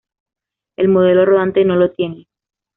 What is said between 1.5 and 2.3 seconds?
no lo tiene.